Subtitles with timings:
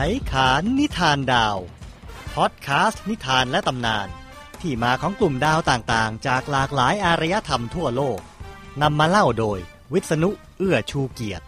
[0.00, 1.58] ไขขานนิทานดาว
[2.34, 4.08] พอดคาสต์นิทานและตำนาน
[4.60, 8.20] ที่มาของกลุ่มดาวต่างๆ จากหลากหลายอารยธรรมทั่วโลก
[8.82, 9.58] นำมาเล่าโดย
[9.92, 11.44] วิษณุเอื้อชูเกียรติ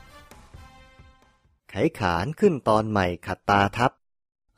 [1.69, 3.93] ไขขานขึ้นตอนใหม่ขัดตาทับ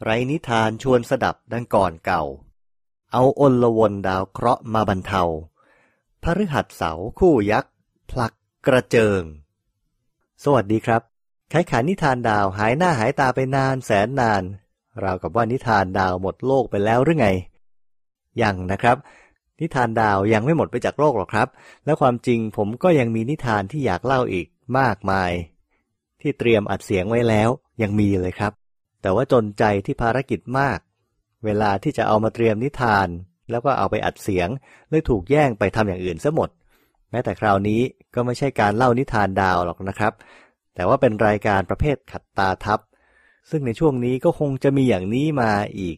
[0.02, 2.22] ไรนิทานชวนสดับดังก่อนเก่า
[3.12, 5.22] เอาอนละวนดาวเคราะห์มาบรรเทา
[6.22, 7.72] พฤหัสเสาคู่ยักษ์
[8.10, 8.32] ผลัก
[8.66, 9.22] กระเจิง
[10.44, 11.11] สวัสดีครับ
[11.54, 14.42] ไขขานนิทานดาวหายหน้าหายตาไปนานแสนนาน
[15.04, 17.28] ราวกับว่านิทานดาวหมดโลกไปแล้วหรือไง
[18.42, 18.96] ยังนะครับ
[19.60, 21.48] นิทานดาวยังไม่หมดไปจากโลกหรอกครับ
[21.84, 24.46] และความจริงผมก็ยังมีนิทานที่อยากเล่าอีก
[24.78, 25.32] มากมาย
[26.20, 27.48] ที่เตรียมอัดเสียงไว้แล้ว
[27.82, 28.52] ยังมีเลยครับ
[29.02, 30.78] แต่ว่าจนใจที่ภารกิจมาก
[31.44, 33.08] เวลาที่จะเอามาเตรียมนิทาน
[33.50, 34.48] แล้วก็เอาไปอัดเสียง
[34.88, 36.50] เลยถูกแย่งไปทำอย่างอื่นซะหมด
[37.10, 37.80] แม้แต่คราวนี้
[38.14, 40.12] ก็ไม่ใช่การเล่านิทานดาวหรอกนะครับ
[40.74, 42.80] แต่ว่าเป็นรายการประเภทขัดตาทับ
[43.50, 45.96] ซึ่งในช่วงนี้ก็คงจะมีอย่างนี้มาอีก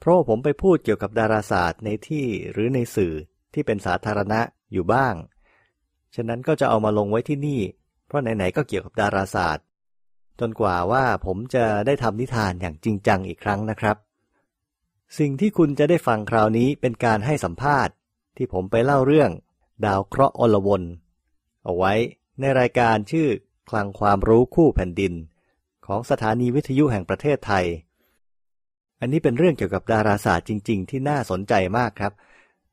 [0.00, 3.14] เพราะผมไปพูดเกี่ยวกับดาราศาสตร์ในที่หรือในสื่อ
[3.54, 4.40] ที่เป็นสาธารณะ
[4.72, 5.14] อยู่บ้าง
[6.14, 7.60] ฉะนั้นก็จะเอามาลงไว้ที่นี่
[8.06, 9.64] เพราะไหนๆก็เกี่ยวกับดาราศาสตร์
[10.40, 13.96] จนกว่าว่าผมจะได้ทำนิทานอย่างจริงจังอีกครั้งนะครับ
[15.18, 17.94] สิ่งที่คุณจะได้ฟังคราวนี้เป็นการให้สัมภาษณ์
[18.36, 19.30] ที่ผมไปเล่าเรื่อง
[19.84, 20.82] ดาวเคราะห์อลวน
[21.64, 21.92] เอาไว้
[22.40, 23.28] ในรายการชื่อ
[23.70, 25.14] คลังความรู้คู่แผ่นดิน
[25.86, 27.66] ของสถานีวิทยุแห่งประเทศไทย
[29.00, 32.12] อันนี้เป็นเรื่องเกี่ยวกับดาราศาสตร์จริง ๆ ที่น่าสนใจมากครับ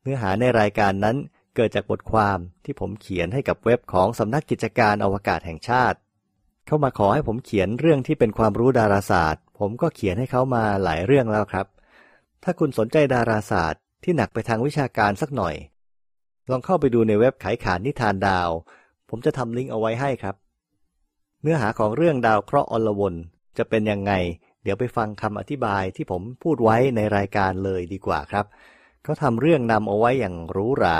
[0.02, 1.16] เนื้อหาในรายการนั้น
[1.56, 5.98] เกิดจากบทความที่ผมเขียนให้กับเว็บของสำนักกิจการอวกาศแห่งชาติ
[6.66, 11.66] เขามาขอให้ผมเขียนเรื่องที่เป็นความรู้ดาราศาสตร์ ผมก็เขียนให้เขามาหลายเรื่องแล้วครับ
[12.42, 15.54] ถ้าคุณสนใจดาราศาสตร์ที่หนักไปทางวิชาการสักหน่อย
[16.50, 18.50] ลองเข้าไปดูในเว็บขายขานนิทานดาว
[19.10, 20.34] ผมจะทำลิงก์เอาไว้ให้ครับ
[21.46, 23.14] เนื้อหาของเรื่องดาวเคราะห์อลวน
[23.58, 24.12] จะเป็นยังไง
[24.62, 28.46] เดี๋ยวไปฟังคำอธิบายที่ผมพูดไว้ในรายการเลยดีกว่าครับ
[29.02, 30.98] เขาทำเรื่องนำเอาไว้อย่างหรูหรา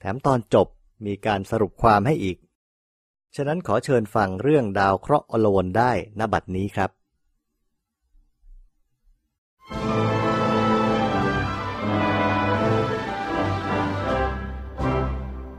[0.00, 0.68] แถมตอนจบ
[1.06, 2.36] มีการสรุปความให้อีก
[3.36, 6.90] ฉะนั้นขอเชิญฟังเรื่องดาวเคราะห์อลวนได้ณบัดนี้ครับ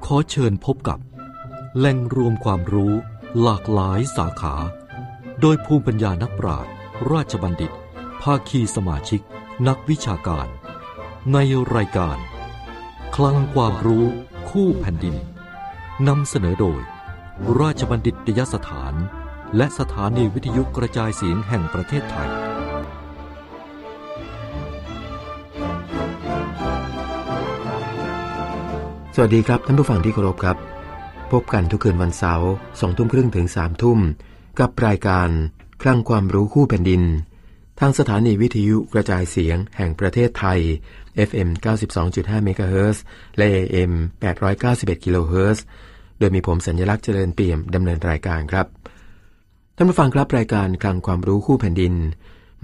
[0.05, 0.99] ขอเชิญพบกับ
[1.77, 2.93] แหล่งรวมความรู้
[3.41, 4.55] หลากหลายสาขา
[5.41, 6.71] โดยภูมิปัญญานักปราชญ์
[7.11, 7.71] ราชบัณฑิต
[8.21, 9.21] ภาคีสมาชิก
[9.67, 10.47] นักวิชาการ
[11.33, 11.37] ใน
[11.75, 12.17] รายการ
[13.15, 14.05] คลังความรู้
[14.49, 15.15] คู่แผ่นดิน
[16.07, 16.81] นำเสนอโดย
[17.59, 18.93] ราชบัณฑิตยสถาน
[19.57, 22.29] และสถานีวิทยุกระจายเสียงแห่งประเทศไทย
[29.15, 30.76] สวัสดีครับท่านผู้ฟังที่เคารพครับ
[31.31, 32.49] พบกันทุกคืนวันเสาร์
[32.79, 33.99] สองทุ่มครึ่งถึงสามทุ่ม
[34.59, 35.29] กับรายการ
[35.81, 37.03] คลั่งความรู้คู่แผ่นดิน
[37.79, 40.59] ทางสถานีวิทยุกระจายเสียงแห่งประเทศไทย
[41.29, 41.49] FM
[41.95, 43.03] 92.5เมกะเฮิรตซ์
[43.37, 43.93] และ AM
[44.49, 45.63] 891กิโลเฮิรตซ์
[46.19, 48.67] โดยมีผมสัญลักษณ์เจริญเปี่ยมดำเนินรายการครับ
[49.75, 51.93] ท่านผู้ฟังครับรายการคลังความรู้คู่แผ่นดิน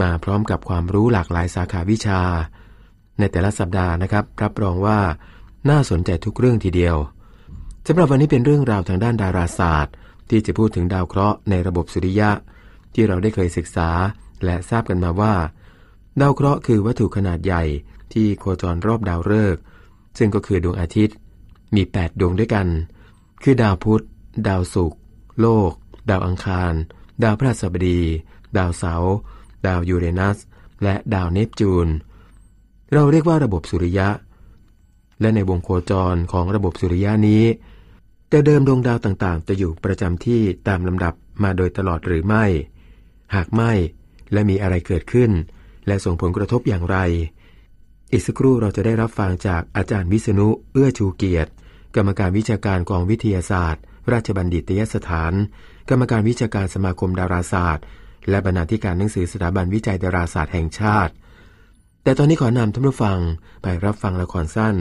[0.02, 2.22] มาพร้อมกับความรู้หลากหลายสาขาวิชา
[3.20, 5.00] ในแต่ละสัปดาห์นะครับ รับรองว่า
[5.70, 6.98] น่าสนใจทุกเรื่องทีเดียว
[7.88, 9.94] สำหรับวันนี้เป็นเรื่องราวทางด้านดาราศาสตร์
[10.30, 12.32] ที่จะพูดถึงดาวเคราะห์ในระบบสุริยะ
[12.94, 13.90] ที่เราได้เคยศึกษา
[14.46, 15.36] และทราบกันมาว่า
[16.22, 17.64] ดาวเคราะห์คือวัตถุขนาดใหญ่
[18.14, 19.62] ที่โคจรรอบดาวฤกษ์
[20.18, 21.16] ซึ่งก็คือดวงอาทิตย์
[21.76, 22.68] มี 8 ดวงด้วยกัน
[23.44, 24.04] คือดาวพุธ
[24.48, 25.00] ดาวศุกร์
[25.40, 25.72] โลก
[26.10, 26.74] ดาวอังคาร
[27.24, 28.02] ดาวพฤหัสบดี
[28.58, 29.14] ดาวเสาร์
[29.68, 30.38] ดาวยูเรนัส
[30.84, 31.88] และดาวเนปจูน
[32.94, 34.10] เราเรียกว่าระบบสุริยะ
[35.22, 37.44] และในวงโคจรของระบบสุริยะนี้
[38.34, 41.14] แต่เดิมดวงดาวต่างๆ จะอยู่ประจำที่ตามลำดับ
[41.44, 42.46] มาโดยตลอดหรือไม่
[43.36, 43.72] หากไม่
[44.34, 45.32] และมีอะไรเกิดขึ้น
[45.88, 46.98] และส่งผลกระทบอย่างไร
[48.12, 51.52] อีกสักครู่เราจะได้รับฟังจากอาจารย์วิษณุเอื้อชูเกียรติ
[51.96, 55.34] กรรมการวิชาการกองวิทยาศาสตร์ ราชบัณฑิตยสถาน
[55.90, 57.86] กรรมการวิชาการสมาคมดาราศาสตร์
[58.30, 61.14] และบรรณาธิการหนังสือสถาบันวิจัยดาราศาสตร์แห่งชาติ
[62.04, 63.20] แต่ตอนนี้ขอนำท่านผู้ฟัง
[63.62, 64.76] ไปรับฟังละครสั้น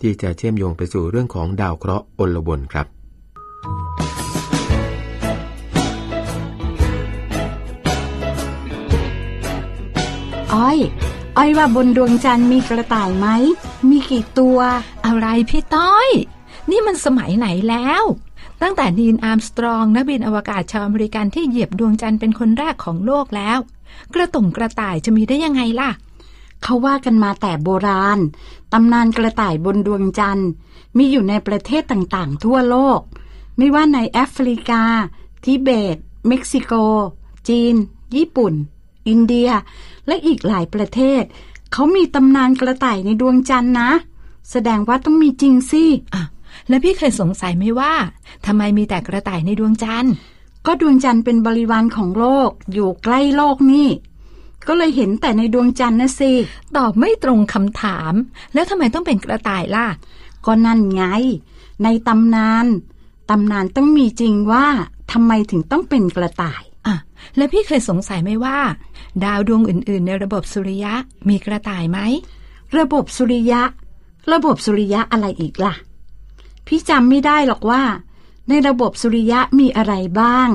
[0.00, 2.95] ที่จะเชื่อมโยงไปสู่เรื่องของดาวเคราะห์อลวนครับ
[10.54, 10.78] อ้อย
[11.36, 13.28] อ้อยว่าบนดวงจันทร์มีกระต่ายไหม
[13.90, 14.58] มีกี่ตัว
[15.06, 16.08] อะไรพี่ต้อย
[16.70, 18.02] นี่มันสมัยไหนแล้ว
[18.62, 23.58] ตั้งแต่นีลอาร์มสตรองนักบินอวกาศชาวอเมริกันที่เหยียบดวงจันทร์เป็นคนแรกของโลกแล้ว
[24.14, 25.90] กระต่งกระต่ายจะมีได้ยังไงล่ะ
[26.62, 28.18] เขาว่ากันมาแต่โบราณ
[28.72, 30.48] ตำนานกระต่ายบนดวงจันทร์
[30.98, 33.00] มีอยู่ในประเทศต่างๆ ทั่วโลก
[33.58, 34.82] ไม่ว่าในแอฟริกา
[35.44, 35.96] ทิเบต
[36.28, 36.72] เม็กซิโก
[37.48, 37.74] จีน
[38.16, 38.54] ญี่ปุ่น
[39.08, 39.50] อินเดีย
[40.06, 41.22] และอีกหลายประเทศ
[41.72, 43.90] เขามีตำนานกระต่ายในดวงจันทร์นะ
[44.50, 46.22] แสดงว่าต้องมีจริงสิอะ
[46.68, 47.92] แล้วพี่เคยสงสัยไหมว่า
[48.46, 50.14] ทำไมมีแต่กระต่ายในดวงจันทร์
[50.66, 53.88] ก็ดวงจันทร์เป็นบริวารของโลก อยู่ใกล้โลกนี่
[54.66, 56.32] ก็เลยเห็นแต่ในดวงจันทร์นะสิ
[56.76, 58.12] ตอบไม่ตรงคำถาม
[58.54, 59.86] แล้วทำไมต้องเป็นกระต่ายล่ะ
[60.46, 61.02] ก็นั่นไง
[61.82, 62.66] ในตำนาน
[63.30, 64.66] ตำนานต้องมีจริงว่า
[65.12, 66.96] ทำไมถึงต้องเป็นกระต่าย อะ
[67.36, 68.58] แล้วพี่เคยสงสัยไหมว่า
[69.24, 70.92] ดาวดวงอื่นๆ ในระบบสุริยะ
[71.28, 71.98] มีกระต่ายไหม
[72.78, 73.62] ระบบสุริยะ
[74.32, 75.74] ระบบสุริยะอะไรอีกล่ะ
[76.66, 77.82] พี่จำไม่ได้หรอกว่า
[78.48, 80.50] ในระบบสุริยะมีอะไรบ้าง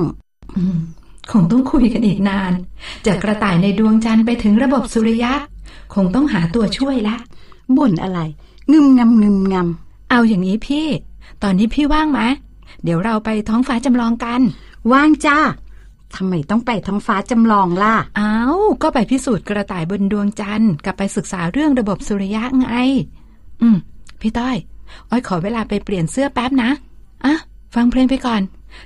[1.30, 2.52] คงต้องคุยกันอีกนาน
[3.06, 5.32] จากกระต่ายในดวงจันทร์ไปถึงระบบสุริยะ
[5.94, 7.16] คงต้องหาตัวช่วยละ
[7.76, 8.20] บ่นอะไร
[8.72, 9.54] งึมงำงึมง
[10.10, 10.86] เอาอย่างนี้พี่
[11.42, 12.20] ตอนนี้พี่ว่างไหม
[12.84, 15.38] เดี๋ยวเราไปท้องฟ้าจำลองกันำว่างจ้า
[16.16, 18.36] ทำไมต้องไปท้องฟ้าจำลองล่ะเอา
[18.82, 22.68] ก็ไปพิสูจน์กระต่ายบนดวงจันทร์กับไปศึกษาเรื่องระบบสุริยะไง
[23.62, 23.76] อืม
[24.20, 24.56] พี่ต้อย
[25.10, 26.70] อ้อยขอเวลาไปเปลี่ยนเสื้อแป๊บนะ
[27.24, 27.34] อะ
[27.74, 28.42] ฟังเพลงไปก่อน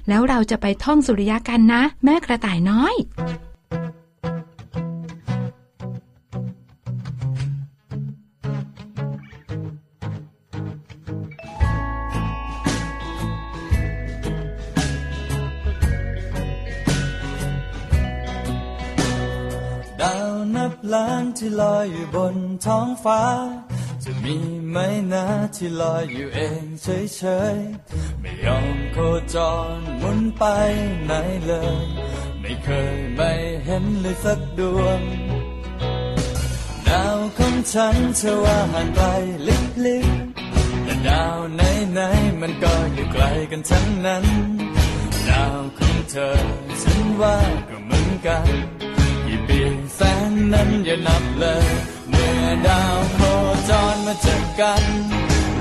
[0.09, 4.06] แล้วเราจะไปท่องสุริยะกันนะ แม่กระต่ายน้อยด
[20.95, 22.37] ล้านที่ลอยอยู่บน
[22.67, 23.23] ท้องฟ้า
[24.05, 24.37] จะมี
[24.71, 24.77] ไหม
[25.13, 27.23] นะที่ลอยอยู่เองเฉ
[27.55, 28.99] ยๆ ไม่ยอมโค
[29.35, 29.37] จ
[29.77, 30.45] รหมุนไป
[31.07, 31.13] ไหน
[31.47, 31.55] เล
[31.85, 31.87] ย
[32.41, 33.33] ไม่เคยไม่
[33.65, 35.01] เห็นเลยสักดวง
[36.89, 39.07] ดาวของฉันเชื่อว่าห่างไกล
[39.87, 44.25] ลิบๆแต่ดาวไหนๆมันก็อยู่ไกลกันทั้งนั้น
[45.31, 46.31] ดาวของเธอ
[46.83, 47.37] ฉันว่า
[47.69, 48.76] ก็เหมือนกัน
[49.49, 49.61] กี่ปี
[49.97, 51.67] แสนนั้นอย่านับเลย
[52.11, 53.21] เมื่อดาวโค
[53.69, 54.83] จรมาเจอกัน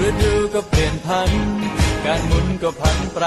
[0.05, 1.31] ฤดูก็เปลี่ยนพัน
[2.05, 3.25] การหมุนก็พันแปร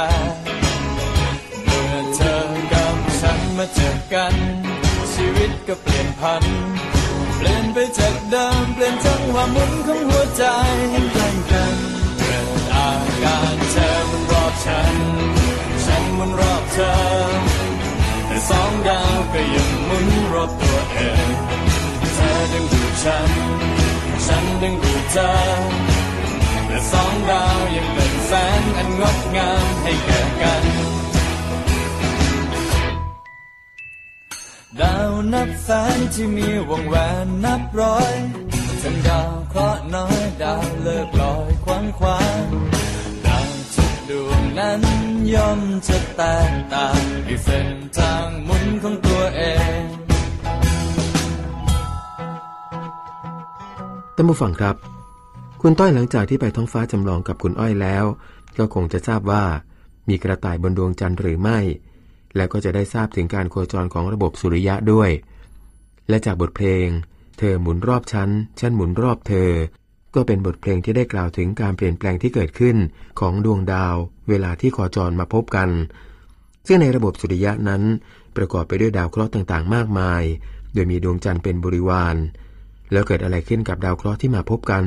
[1.64, 4.34] เมื่อเธอกับฉันมาเจอกัน
[5.12, 6.44] ชีวิตก็เปลี่ยนพัน
[7.37, 10.44] เปลี่ยนไปจากเดิมเปลี่ยนทั้งความหมุนของหัวใจ
[11.12, 11.76] ใกล้กัน
[12.19, 12.90] เกิดอา
[13.25, 14.96] การเธอมันรอบฉัน
[15.84, 16.93] ฉันมันรอบเธอ
[18.26, 19.68] แต่สองดาวก็ยัง
[23.08, 23.31] ฉัน
[24.26, 25.31] ฉันดึงดูดเธอ
[26.66, 30.64] แต่สองดาวยังเป็นแสงอันงดงามให้แก่กัน
[34.81, 38.14] ดาวนับแสนที่มีวงแหวนนับร้อย
[38.82, 42.46] ทั้งดาวเคราะห์น้อยดาวเลิกลอยควันควาน
[43.26, 44.81] ดาวทุกดวงนั้น
[45.34, 49.43] ย่อมจะแตกต่างในเส้นทางหมุนของตัวเอ
[49.81, 49.97] ง
[54.20, 54.76] ท่านผู้ฟังครับ
[55.62, 58.05] คุณต้อยหลังจากที่ไปท้องฟ้าจำลองกับคุณอ้อยแล้ว
[58.59, 59.44] ก็คงจะทราบว่า
[60.09, 61.59] มีกระต่ายบนดวงจันทร์หรือไม่
[62.37, 65.11] แล้วก็จะได้ทราบถึงการโคจรของระบบสุริยะด้วย
[66.09, 66.87] และจากบทเพลง
[67.38, 68.31] เธอหมุนรอบฉัน
[68.61, 69.50] ฉันหมุนรอบเธอ
[70.15, 72.76] ก็เป็นบทเพลงที่ได้กล่าวถึงการเปลี่ยนแปลงที่เกิดขึ้น
[73.20, 73.97] ของดวงดาว
[74.29, 75.69] เวลาที่โคจรมาพบกัน
[76.67, 77.82] ซึ่งในระบบสุริยะนั้น
[78.37, 80.23] ประกอบไปด้วยดาวเคราะห์ต่างๆ มากมาย
[80.73, 82.19] โดยมีดวงจันทร์เป็นบริวาร
[82.92, 84.84] แล้วเกิดอะไรขึ้นกับดาวเคราะห์ที่มาพบกัน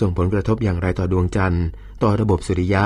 [0.00, 1.64] ส่งผลกระทบอย่างไรต่อดวงจันทร์
[2.02, 2.84] ต่อระบบสุริยะ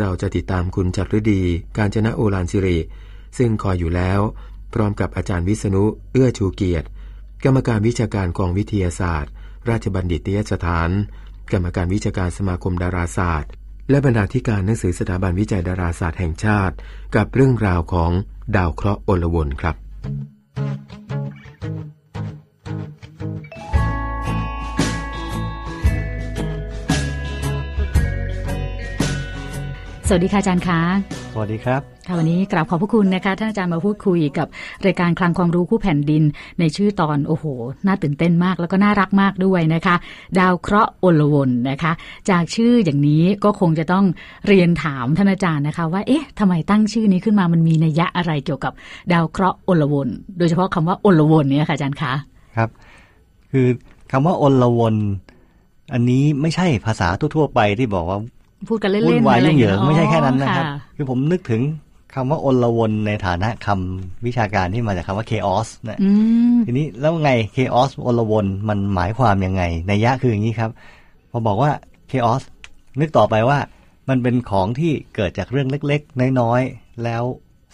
[0.00, 1.42] เราจะติดตามคุณจักรฤดี
[1.78, 2.78] การจนะโอลานสิริ
[3.38, 4.20] ซึ่งคอยอยู่แล้ว
[4.74, 6.86] พร้อมกับอาจารย์วิษณุ เอื้อชูเกียรติ
[7.44, 9.32] กรรมการวิชาการกองวิทยาศาสตร์
[9.68, 10.90] ราชบัณฑิตยสถาน
[11.52, 13.50] กรรมการวิชาการสมาคมดาราศาสตร์
[13.90, 16.74] และบรรณาธิการหนังสือสถาบันวิจัยดาราศาสตร์แห่งชาติ
[17.16, 18.10] กับเรื่องราวของ
[18.56, 19.76] ดาวเคราะห์อลวนครับ
[30.08, 30.80] สวัสดีค่ะอาจารย์คะ
[31.32, 34.46] สวัสดีครับค่ะวันนี้กราบขอบพระคุณนะคะท่านอาจารย์มาพูดคุยกับ
[34.86, 36.22] รายการคลังความรู้คู่แผ่นดิน
[36.60, 37.44] ในชื่อตอนโอ้โห
[37.86, 39.94] น่าตื่นเต้นมากแล้วก็น่ารักมากด้วยนะคะ
[40.38, 41.92] ดาวเคราะห์โอลวนนะคะ
[42.30, 44.04] จากชื่ออย่างนี้ก็คงจะต้อง
[44.46, 48.72] เรียนถามท่านอาจารย์นะคะ ว่าเอ๊ะทำไมตั้งชื่อนี้ขึ้นมามันมีนัยยะอะไรเกี่ยวกับ
[49.12, 52.12] ดาวเคราะห์โอลวนโดยเฉพาะคำว่าโอลวนเนี่ยค่ะอาจารย์คะ
[52.56, 52.68] ครับ
[53.52, 53.66] คือ
[54.12, 54.94] คำว่าอนละวน
[55.92, 58.18] อันนี้ไม่ใช่ภาษาทั่วๆไปที่บอกว่า
[58.68, 61.62] พูดกันเล่นๆวุ่นวายอะไรยุ่งเหยิงอ๋อไม่ใช่แค่นั้นนะครับค่ะคือผมนึกถึง
[62.14, 66.10] คำว่าอนละวนในฐานะคำวิชาการที่มาจากคำว่า chaos นะอื
[66.54, 70.70] มทีนี้แล้วไง chaos อนละวนมันหมายความยังไงในยยะคืออย่างนี้ครับ
[71.30, 71.70] พอบอกว่า
[72.10, 72.42] chaos
[73.00, 73.58] นึกต่อไปว่า
[74.08, 77.22] มันเป็นของที่เกิดจากเรื่องเล็กๆ น้อยๆ แล้ว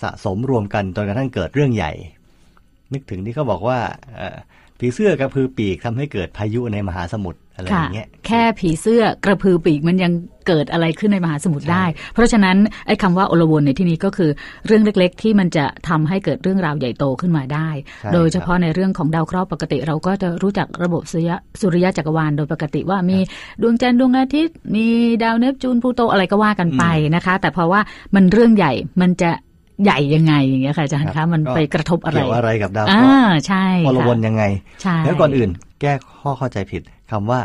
[0.03, 1.93] สะสมรวมกันจนกระทั่งเกิดเรื่องใหญ่
[2.93, 3.79] นึกถึงที่เขาบอกว่า
[4.17, 4.37] เอ่อ
[4.79, 10.13] ผีเสื้อกระพือปีกทำให้เกิดพายุในมหาสมุทร อะไรอค่ะย่างเงี้ยแค่ผีเสื้อกระพือปีกมันยัง
[10.49, 11.85] เกิดอะไรขึ้นในมหาสมุทรได้
[12.15, 14.31] เพราะฉะนั้นไอ้คำว่าโอลวนในที่นี้ก็คือ
[14.67, 23.19] เรื่องเล็กๆ ที่มันจะทำให้เกิดเรื่องราวใหญ่โตขึ้นมาได้ใช่โดยเฉพาะในเรื่องของดาวเคราะห์ปกติเราก็จะรู้จักระบบสุริยะสุริยะจักรวาลโดยปกติว่ามี
[23.63, 24.87] ดวงจันทร์ดวงอาทิตย์ มี
[25.25, 26.85] ดาวเนปจูนพลูโตอะไรก็ว่ากันไป
[27.15, 27.81] นะคะ แต่เพราะว่า
[28.15, 29.31] มันเรื่องใหญ่มันจะ
[29.85, 34.45] ใหญ่ยังไงอย่างเงี้ยค่ะอาจารย์คะมันไปกระทบอะไรเกี่ยวอะไรกับดาวเคอ่าราะห์ใช่พลวนค่ะยังไง
[34.83, 35.51] ใช่แล้วก่อนอื่น
[35.81, 37.41] แก้ข้อเข้าใจผิด คำว่า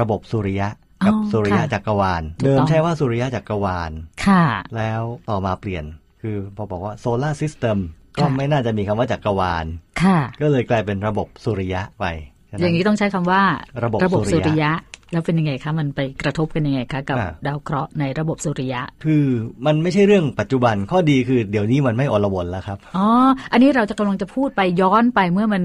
[0.00, 0.68] ระบบสุริยะ
[1.06, 3.90] กับอ๋อสุริยะค่ะจักรวาลถูกต้องเดิมใช้ว่าสุริยะจักรวาล
[4.26, 4.44] ค่ะ
[4.76, 5.84] แล้วต่อมาเปลี่ยน
[6.22, 7.78] คือพอบอกว่าโซลาร์ซิสเต็ม
[8.16, 9.66] ก็ค่ะไม่น่าจะมีคำว่าจักรวาล
[10.02, 12.04] ค่ะ ก็เลยกลายเป็นระบบสุริยะไป
[12.50, 13.42] ฉะอย่างนี้ต้องใช้คำว่า
[13.84, 14.72] ระบบสุสุริริยะยะ
[15.12, 19.24] แล้วเป็นยังไงคะ มันไปกระทบกันยังไงคะ กับอ่าดาวเคราะห์ในระบบสุริยะ คือ
[19.66, 23.06] มันไม่ใช่เรื่องปัจจุบันข้อดีคือเดี๋ยวนี้มันไม่อลวนแล้วครับ อ๋อ
[23.52, 25.62] อันนี้เราจะกำลังจะพูดไปย้อนไปเมื่อมัน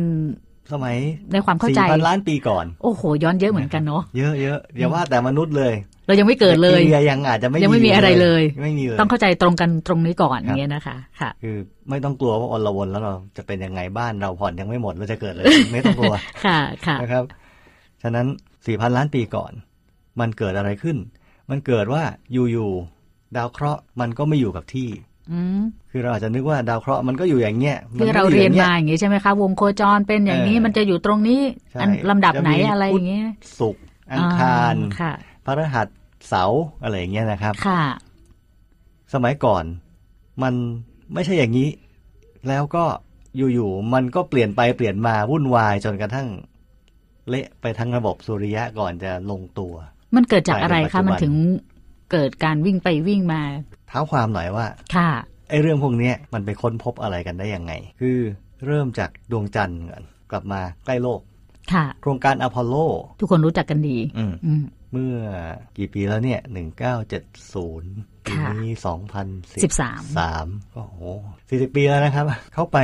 [0.74, 0.96] สมัย
[1.34, 5.74] ในความเข้าใจสี่พันล้านปีก่อน โอ้โห ย้อนเยอะเหมือนกันเนาะเยอะเยอะอย่าว่าแต่มนุษย์เลย
[6.08, 11.58] เรายังไม่เกิดเลยแบคทีรียังอาจจะไม่ยังไม่มีอะไรเลยไม่มีเลยต้องเข้าใจตรงกันตรงนี้ก่อนคอรับย่างเงี้ยนะคะ ค่ะ คือ
[11.90, 16.14] ไม่ต้องกลัวว่าอลวนแล้วเราจะเป็นยังไงบ้านเราผ่อนยังไม่หมดเราจะเกิดเลยไม่ต้องกลัว
[16.46, 17.24] ค่ะค่ะนะครับ
[18.02, 18.28] ฉะนั้น
[18.66, 19.52] สี่พันล้านปีก่อน
[20.20, 20.98] มันเกิดอะไรขึ้น
[21.50, 25.11] มันเกิดว่าอยู่ๆดาวเคราะห์มันก็ไม่อยู่กับที่อืม
[25.92, 33.28] คือเราอาจจะนึกว่าดาวเคราะห์มันก็อยู่อย่างเงี้ยมัที่ไม่เราได้อเรียนงงี้มาอย่างงี้ใช่ไหมคะ วงโคจรเป็นอย่างนี้เออมันจะอยู่ตรงนี้ใช่อันลำดับไหนจะมีอะไรอย่างเงี้ย
[33.60, 35.14] ศุกร์อังคารอ่ค่ะ
[35.46, 35.88] พฤหัส
[36.28, 37.84] เสาร์อะไรอย่างเงี้ยนะครับค่ะ
[39.14, 39.64] สมัยก่อน
[40.44, 40.54] มัน
[41.14, 41.70] ไม่ใช่อย่างนี้
[42.48, 42.84] แล้วก็
[43.38, 46.28] อยู่ๆมันก็เปลี่ยนไปเปลี่ยนมาวุ่นวายจนกระทั่ง
[47.30, 49.74] เละไปทั้งระบบสุริยะก่อนจะลงตัว
[50.16, 51.34] มันเกิดจากอะไรในปัจจุคะบันมันถึง
[52.12, 53.42] เกิดการวิ่งไปวิ่งมา
[53.81, 55.10] เท้าความหน่อยว่า ค่ะ
[55.50, 58.20] ไอ้เรื่องพวกเนี้ยมันไปค้นพบอะไรกันได้ยังไง คือ
[58.66, 61.22] เริ่มจากดวงจันทร์ก่อนกลับมาใกล้โลก
[61.74, 62.76] ค่ะ โครงการอพอลโล
[63.20, 65.16] ทุกคนรู้จักกันดี อืมอืมเมื่อ
[65.78, 67.94] กี่ปีแล้วเนี่ยหนึ่งเก้าเจ็ดศูนย์
[68.26, 69.28] ปีค่ะนี้สองพัน
[69.64, 71.02] สิบสามสามก็โห
[71.50, 72.80] สี่สิบปีแล้วนะครับ เขาไป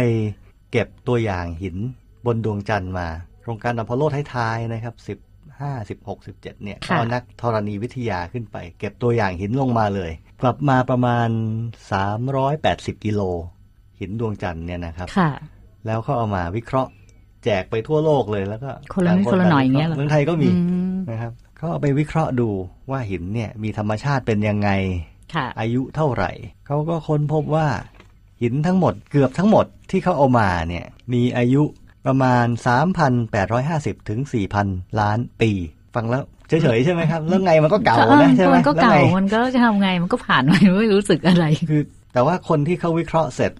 [0.72, 1.78] เก็บตัวอย่างหิน
[2.26, 3.08] บนดวงจันทร์มา
[3.42, 4.04] โครงการอพอลโล
[4.36, 5.18] ท้ายๆนะครับสิบ
[5.60, 11.29] ห้าสิบหกสิบเจ็ดเนี่ยเขาเอานักธรณีวิทยาขึ้นไป เก็บตัวอย่างหินลงมาเลย กลับมาประมาณ
[11.91, 13.22] สามร้อยแปดสิบกิโล
[14.00, 15.32] หินดวงจันทร์เนี่ยนะครับค่ะ
[15.86, 16.91] แล้วเขาเอามาวิเคราะห์
[17.44, 22.50] แจกไปทั่วโลกเลยแล้วก็คนละนิดคนละหน่อยอย่างเงี้ยเหรอเมืองไทยก็มีอืมนะครับเขาเอาไปวิเคราะห์ดู
[22.91, 24.70] ว่าหินเนี่ยมีธรรมชาติเป็นยังไง
[25.34, 26.32] ค่ะอายุเท่าไหร่
[26.67, 27.67] เขาก็ค้นพบว่า
[28.41, 31.63] หินทั้งหมดเกือบทั้งหมดที่เขาเอามาเนี่ยมีอายุ
[32.06, 32.46] ประมาณ
[33.27, 34.20] 3,850 ถึง
[34.60, 35.51] 4,000 ล้านปี
[35.96, 41.82] ฟังแล้ว เฉยๆใช่ไหมครับแล้วไงมันก็เก่านะใช่ไหมมันก็เก่าแล้วไงมันก็จะทำไงมันก็ผ่านไปไม่รู้สึกอะไร คือ
[42.13, 43.51] แต่ว่าคนที่เขาวิเคราะห์เสร็จ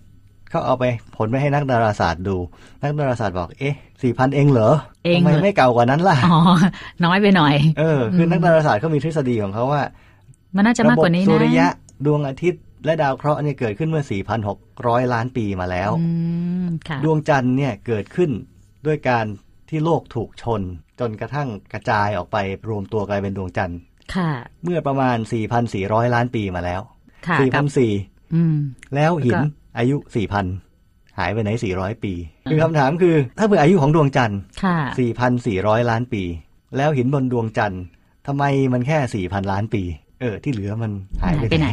[0.50, 0.84] เขาเอาไป
[1.16, 2.38] ผลไปให้นักดาราศาสตร์ดู
[2.84, 4.70] นักดาราศาสตร์บอกเอ๊ะ4,000เองเหรอ
[5.06, 6.40] เองทำไมเหรอไม่เก่ากว่านั้นล่ะอ๋อ
[7.06, 9.82] น้อยไปหน่อย เออคือนักดาราศาสตร์เขามีทฤษฎีของเขาว่า
[10.56, 11.68] มันน่าจะมากกว่านี้ระบบนะสุริยะ
[12.06, 14.04] ดวงอาทิตย์และดาวเคราะห์เนี่ยเกิดขึ้นเมื่อ
[14.58, 16.08] 4,600 ล้านปีมาแล้วอื
[16.66, 18.30] มค่ะดวงจันทร์เนี่ยเกิดขึ้น
[18.86, 19.26] ด้วยการ
[19.70, 20.62] ที่โลกถูกชน
[21.00, 22.38] จนกระทั่งกระจายออกไป
[22.70, 23.80] รวมตัวกลายเป็นดวงจันทร์
[24.16, 24.32] ค่ะ
[24.64, 25.18] เมื่อประมาณ
[25.66, 26.82] 4,400 ล้านปีมาแล้ว
[27.28, 28.56] ค่ะกับ4,400อืม
[28.96, 29.98] แล้วหินแล้วก็อายุ
[30.58, 32.14] 4,000 หายไปไหน 400 ปี
[32.50, 34.78] คือคำถามคือ ถ้าเผื่ออายุของดวงจันทร์ค่ะ
[35.36, 36.24] 4,400 ล้านปี
[36.78, 37.84] แล้วหินบนดวงจันทร์
[38.28, 39.84] ทำไมมันแค่ 4,000 ล้านปี
[40.22, 41.70] เออ ที่เหลือมันหายหายไปไปไหน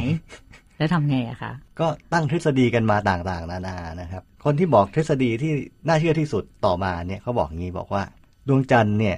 [0.78, 5.52] แล้วทำไงอะคะ ก็ตั้งทฤษฎีกันมาต่างๆ นานานะครับ คนที่บอกทฤษฎีที่
[5.86, 8.02] น่าเชื่อที่สุดต่อมาเนี่ยเขาบอกงี้บอกว่า
[8.48, 9.16] ดวงจันทร์เนี่ย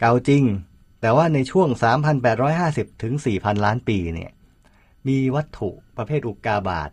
[0.00, 0.42] เก่าจริง
[1.00, 1.68] แต่ว่าในช่วง
[2.36, 4.30] 3,850 ถึง 4,000 ล้านปีเนี่ย
[5.08, 6.90] มีวัตถุประเภทอุกกาบาต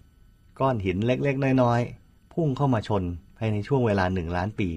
[0.59, 3.03] ก้อนหินเล็ก ๆ น้อย ๆ พุ่งเข้ามาชน
[3.37, 4.69] ภายในช่วงเวลาหนึ่งล้านปี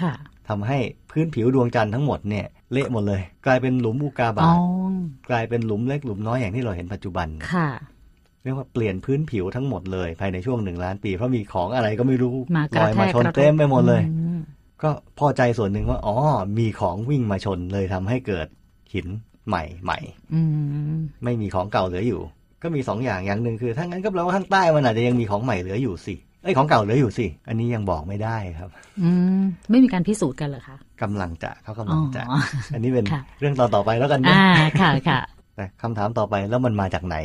[0.00, 0.12] ค่ะ
[0.48, 0.78] ทำให้
[1.10, 4.56] พื้นผิวดวงจันทร์ทั้งหมดเนี่ยเละหมดเลย กลายเป็นหลุมอุกกาอ๋บาอต
[5.30, 7.68] กลายเป็นหลุมเล็กหลุมน้อยอย่างที่เราเห็นปัจจุบันค่ะ
[8.42, 14.40] เรียกว่าเปลี่ยนพื้นผิวทั้งหมดเลย ภายในช่วงหนึ่งล้านปี เพราะมีของอะไรก็ไม่รู้มากลระอยแทมากชนกระทบเต็มไปหมดเลยอืม
[14.82, 16.14] ก็พอใจส่วนหนึ่งว่า อ๋อ
[16.58, 18.46] มีของวิ่งมาชนเลยทำให้เกิด
[18.94, 19.06] หิน
[19.48, 19.98] ใหม่ใหม่
[20.34, 20.40] อื
[20.94, 22.20] มไม่มีของเก่าเหลืออยู่
[22.62, 28.70] ก็มีสองอย่างอย่างหนึ่งคือถ้างั้นก็แปลว่าข้างใต้มันอาจจะยังมีของใหม่เหลืออยู่สิเอ้ยของเก่าเหลืออยู่สิ อันนี้ยังบอกไม่ได้ครับ
[29.02, 29.10] อื
[29.40, 32.38] มไม่มีการพิสูจน์กันเหรอคะกำลังจะเขากำลังจะอ๋อ
[32.74, 35.20] อันนี้เป็นค่ะเรื่องตอนต่อไปแล้วกันนะอ่าค่ะค่ะ
[35.56, 37.16] แต่คำถามต่อไปแล้วมันมาจากไหน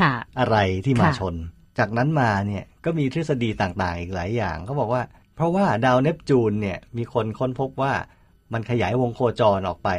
[0.00, 1.34] ค่ะ อะไรที่มาค่ะชน
[1.78, 5.02] จากนั้นมาเนี่ยก็มีทฤษฎีต่างๆ อีกหลายอย่างเขาบอกว่า
[5.38, 7.92] เพราะว่าดาวเนปจูนเนี่ยมีคนค้นพบว่า
[8.52, 9.90] มันขยายวงโคจรออกไป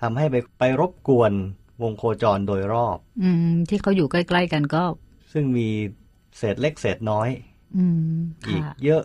[0.00, 1.32] ทำให้ไปไปรบกวน
[1.82, 4.82] วงโคจรโดยรอบ อืม ที่เขาอยู่ใกล้ ๆ กันก็
[5.32, 5.68] ซึ่งมี
[6.38, 7.28] เศษเล็กเศษน้อย
[7.76, 7.84] อื
[8.16, 8.18] ม
[8.48, 9.02] อีกค่ะเยอะ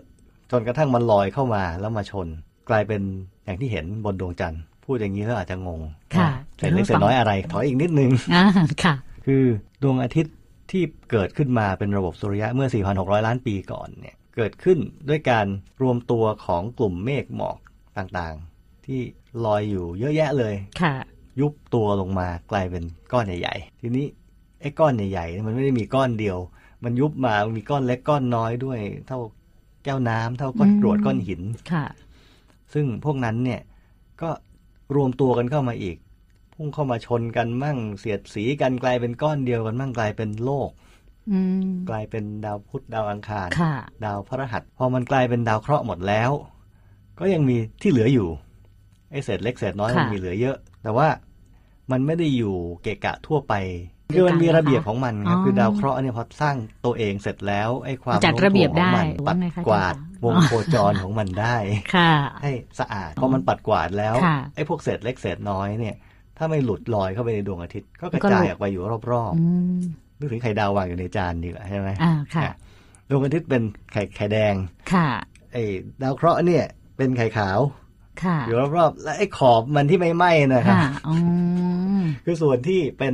[0.52, 2.28] จนกระทั่งมันลอยเข้ามาแล้วมาชน
[2.70, 3.02] กลายเป็น
[3.46, 5.82] อย่างที่เห็นบนดวงจันทร์พูดอย่างนี้แล้วอาจจะงง
[6.16, 8.44] ค่ะเศษเล็กเศษน้อยอะไร ถอยอีกนิดนึงอ่า
[8.84, 8.94] ค่ะ
[9.26, 9.44] คือ
[9.84, 10.36] ดวงอาทิตย์
[10.72, 15.46] ที่เกิดขึ้นมาเป็นระบบสุริยะเมื่อ 4,600 ล้านปีก่อนเนี่ย เกิดขึ้นด้วยการ
[15.82, 17.58] รวมตัวของกลุ่มเมฆหมอก
[17.98, 19.00] ต่างๆ ที่
[19.46, 20.96] ลอยอยู่เยอะแยะเลยค่ะ
[21.40, 24.06] ยุบตัวลงมากลายเป็นก้อนใหญ่ๆ ทีนี้
[24.62, 26.38] ไอ้ก้อนใหญ่ๆเนี่ยมันไม่ได้มีก้อนเดียว
[26.84, 29.20] มันยุบมามันมีก้อนเล็กก้อนน้อยด้วย เท่า
[29.84, 31.86] แก้วน้ำเท่าก้อนอืมกรวดก้อนหินค่ะ
[32.74, 33.62] ซึ่งพวกนั้นเนี่ย
[34.22, 34.30] ก็
[34.96, 35.98] รวมตัวกันเข้ามาอีก
[36.54, 40.91] พุ่งเข้ามาชนกันมั่งเสียดสีกันกลายเป็นก้อนเดียวกันมั่งกลายเป็นโลกอืม
[41.90, 43.74] กลายเป็นดาวพุธดาวอังคารค่ะ
[44.06, 46.32] ดาวพฤหัส พอมันกลายเป็นดาวเคราะห์หมดแล้ว
[47.20, 48.28] ก็ยังมีที่เหลืออยู่
[49.12, 51.08] ไอ้เศษเล็กเศษน้อยค่ะมันมีเหลือเยอะ แต่ว่า
[51.92, 53.54] มันไม่ได้อยู่เกะกะทั่วไป
[54.14, 61.56] คือมันมีระเบียบของมันครับอ๋อคือดาวเคราะห์เนี่ยพอสร้างตัวเองเสร็จแล้วไอ้ความจัดระเบียบได้โน้มถ่วงของมันปัดว่าไงคะกวาดอาจารย์วงโคจรของมันได้
[61.96, 62.14] ค่ะ
[62.44, 65.96] ให้สะอาดพอมันปัดกวาดแล้วค่ะไอ้พวกเศษเล็กเศษน้อยเนี่ย
[66.38, 69.48] ถ้าไม่หลุดลอยเข้าไปในดวงอาทิตย์ ก็กระก็หลุจายดออกไปอยู่รอบอื
[69.78, 72.54] มๆ นึกถึงไข่ดาววางอยู่ในจานดีกว่าใช่ไหมอ่าค่ะอะ
[73.10, 74.54] ดวงอาทิตย์เป็นไข่ไข่แดง
[74.94, 75.08] ค่ะ
[75.54, 75.64] ไอ้
[76.02, 76.66] ดาวเคราะห์เนี่ย
[76.98, 77.60] เป็นไข่ขาว
[78.24, 81.16] ค่ะอยู่รอบๆ และไอ้ขอบมันที่ไม่ไหม้นะครับค่ะอ๋อ
[82.26, 83.14] คือส่วนที่เป็น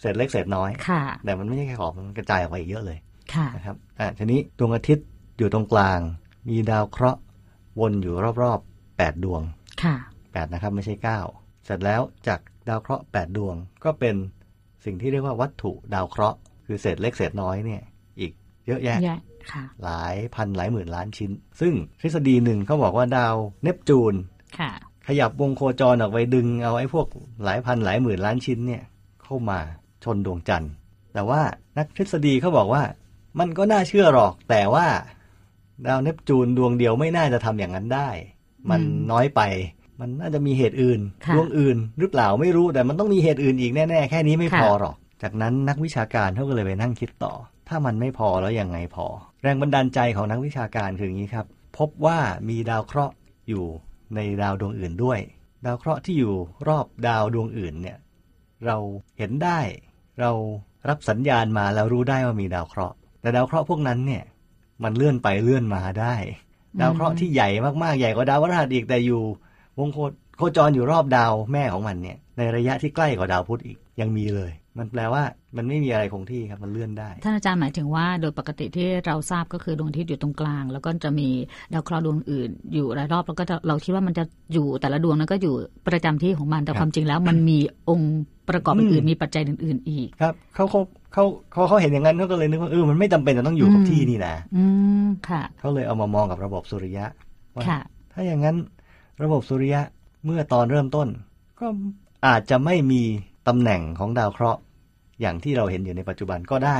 [0.00, 2.98] เศษเล็กเศษน้อยค่ะแต่มันไม่ใช่แค่ขอบ มันกระจายออกไปอีกเยอะเลย
[3.34, 5.06] ค่ะนะครับอะทีนี้ดวงอาทิตย์
[5.38, 6.00] อยู่ตรงกลาง
[6.48, 7.20] มีดาวเคราะห์
[7.80, 9.42] วนอยู่รอบๆแปดดวง
[9.82, 9.96] ค่ะ
[10.32, 11.20] แปดนะครับ ไม่ใช่เก้า
[11.64, 14.14] เสร็จแล้วจากดาวเคราะห์แปดดวงก็เป็น
[14.84, 17.82] สิ่งที่เรียกว่าวัตถุดาวเคราะห์ คือเศษเล็กเศษน้อยเนี่ย
[18.20, 18.32] อีก
[18.66, 19.18] เยอะแยะแยะ
[19.52, 24.14] ค่ะหลายพันหลายหมื่นล้านชิ้น ซึ่งทฤษฎีหนึ่งเขาบอกว่าดาวเนปจูน
[24.58, 24.70] ค่ะ
[25.06, 27.06] ขยับวงโคจรออกไปดึงเอาไอ้พวก
[27.44, 28.82] หลายพันหลายหมื่นล้านชิ้นเนี่ย
[29.22, 29.58] เข้ามา
[30.04, 30.72] ชนดวงจันทร์
[31.14, 31.40] แต่ว่า
[31.78, 32.82] นักทฤษฎีเขาบอกว่า
[33.38, 34.86] มันก็น่าเชื่อหรอกแต่ว่า
[35.86, 38.08] ดาวเนปจูนดวงเดียวไม่น่าจะทำอย่างนั้นได้
[38.70, 39.40] มันอืมน้อยไป
[40.02, 47.32] มันน่าจะมีเหตุอื่นค่ะดวงอื่น หรือเปล่าไม่รู้แต่มันต้องมีเหตุอื่นอีกแน่ๆ แค่นี้ไม่ค่ะพอหรอก จากนั้นนักวิชาการเขาก็เลยไปนั่งคิดต่อ
[47.68, 49.06] ถ้ามันไม่พอแล้วยังไงพอ
[49.42, 51.46] แรงบันดาลใจของนักวิชาการคืออย่างนี้ครับ
[51.78, 53.14] พบว่ามีดาวเคราะห์
[53.48, 53.64] อยู่
[54.14, 55.18] ในดาวดวงอื่นด้วย
[55.66, 56.34] ดาวเคราะห์ที่อยู่
[56.68, 57.98] รอบดาวดวงอื่นเนี่ย
[58.66, 58.76] เรา
[59.18, 59.60] เห็นได้
[60.20, 60.30] เรา
[60.88, 64.24] รับสัญญาณมาแล้วรู้ได้ว่ามีดาวเคราะห์ แต่ดาวเคราะห์พวกนั้นเนี่ย
[64.82, 66.14] มันเลื่อนไปเลื่อนมาได้
[66.80, 67.48] ดาวเคราะห์ที่ใหญ่
[67.82, 69.22] มากๆใหญ่กว่าดาวพฤหัสอีกแต่อยู่
[69.78, 69.98] วงโค
[70.36, 75.22] โคจรอยู่รอบดาวแม่ของมันเนี่ย ในระยะที่ใกล้กว่าดาวพุธอีกยังมีเลย มันแปลว่า
[75.56, 81.28] มันไม่มีอะไรคงที่ครับ มันเลื่อนได้ ท่านอาจารย์หมายถึงว่าโดยปกติที่เราทราบก็คือดวงอาทิตย์อยู่ตรงกลาง แล้วก็จะมี
[81.72, 85.54] ดาวเคราะห์ดวงอื่น อยู่รายรอบแล้วก็จะเราคิดว่ามันจะอยู่แต่ละดวงนั้นก็อยู่
[85.88, 87.58] ประจำที่ของมันแต่ครับความจริงแล้ว มันมี
[87.90, 88.14] องค์
[88.48, 90.80] ประกอบอืมอื่นๆมีปัจจัยอื่น ๆ อีกครับเขาเขา
[91.12, 94.64] เขาเขาเขาเห็นอย่างนั้นเขาก็เลยนึกว่าเออมันไม่จำเป็นจะต้องอยู่กับอืมที่นี่นะ อื
[95.04, 97.06] มค่ะเขาเลยเอามามองกับระบบสุริยะ
[97.54, 97.80] ว่าค่ะ
[98.12, 98.56] ถ้าอย่างนั้น
[99.22, 99.82] ระบบสุริยะ
[100.24, 101.08] เมื่อตอนเริ่มต้น
[101.60, 101.66] ก็
[102.26, 103.02] อาจจะไม่มี
[103.48, 104.60] ตำแหน่งของดาวเคราะห์
[105.20, 106.78] อย่างที่เราเห็นอยู่ในปัจจุบันก็ได้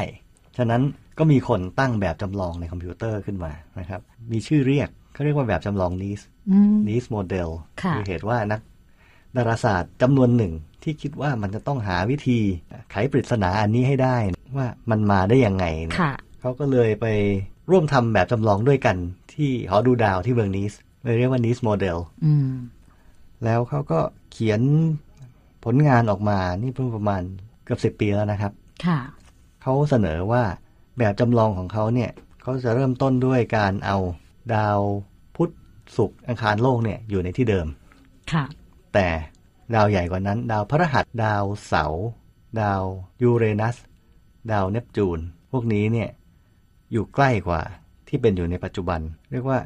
[0.57, 0.83] ฉะนั้น
[1.19, 4.01] ก็มีคนตั้งแบบจำลองในคอมพิวเตอร์ขึ้นมานะครับ
[4.33, 7.49] มีชื่อเรียกเขาเรียกว่าแบบจำลองนีสอืมนีสโมเดล
[7.83, 8.61] ค่ะอเหตุว่านัก
[9.37, 12.39] ดาราศาสตร์จำนวนหนึ่งที่คิดว่ามันจะต้องหาวิธี
[12.91, 14.17] ไขปริศนาอันนี้ให้ได้
[14.57, 17.07] ว่ามันมาได้ยังไงเนี่ยค่ะเขาก็เลยไป
[17.71, 18.97] ร่วมทำแบบจำลองด้วยกัน
[19.35, 22.51] ที่หอดูดาวที่เมืองนีส เลยเรียกว่านีสโมเดลอืม
[23.45, 24.01] แล้วเขาก็
[24.33, 24.61] เขียน
[25.65, 27.23] ผลงานออกมานี่เพิ่งประมาณ
[27.65, 28.53] เกือบสิบ10ปีแล้วนะครับ
[28.87, 28.99] ค่ะ
[29.63, 30.43] เขาเสนอว่า
[30.99, 32.11] แบบจำลองของเขาเนี่ย
[32.43, 33.99] เขาจะเริ่มต้นด้วยการเอา
[34.55, 34.79] ดาว
[35.37, 35.51] พุธ
[35.97, 37.67] ศุกร์อังคารโลกเนี่ยอยู่ในที่เดิม
[38.33, 38.45] ค่ะ
[38.95, 39.07] แต่
[39.75, 42.05] ดาวใหญ่กว่านั้น ดาวพฤหัสดาวเสาร์
[42.61, 42.83] ดาว
[43.23, 43.77] ยูเรนัส
[44.53, 45.19] ดาวเนปจูน
[45.53, 46.09] พวกนี้เนี่ย
[46.93, 47.61] อยู่ใกล้กว่า
[48.09, 49.59] ที่เป็นอยู่ในปัจจุบัน เรียกว่า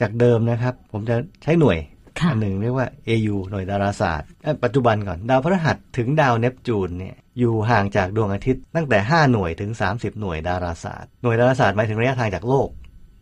[0.00, 1.78] จากเดิมนะครับ ผมจะใช้หน่วย
[2.20, 12.68] ค่ะอันหนึ่งเรียกว่า AU หน่วยดาราศาสตร์เอ้ยปัจจุบันก่อนดาวพฤหัสถึงดาวเนปจูนเนี่ยอยู่ห่างจากดวงอาทิตย์ตั้งแต่ 5 หน่วยถึง 30 หน่วยดาราศาสตร์ หน่วยดาราศาสตร์หมายถึงระยะทางจากโลก